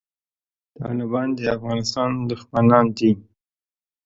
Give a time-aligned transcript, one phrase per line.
[0.79, 3.11] طالبان د افغانستان دښمنان دي